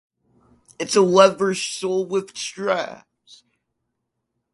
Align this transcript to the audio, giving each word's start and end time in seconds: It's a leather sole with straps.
It's 0.79 0.95
a 0.95 1.01
leather 1.01 1.53
sole 1.53 2.07
with 2.07 2.35
straps. 2.35 3.43